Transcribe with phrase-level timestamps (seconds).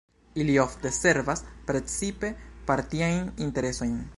[0.43, 2.33] Ili ofte servas precipe
[2.71, 3.95] partiajn interesojn.